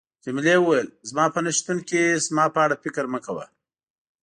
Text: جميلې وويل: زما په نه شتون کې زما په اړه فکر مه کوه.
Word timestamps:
جميلې 0.23 0.55
وويل: 0.59 0.87
زما 1.09 1.25
په 1.33 1.39
نه 1.45 1.51
شتون 1.57 1.77
کې 1.89 2.03
زما 2.27 2.45
په 2.55 2.59
اړه 2.65 2.81
فکر 2.83 3.03
مه 3.13 3.19
کوه. 3.25 3.45